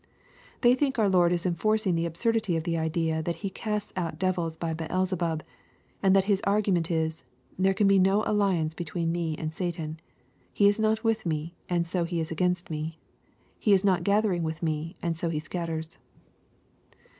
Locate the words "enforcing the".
1.45-2.07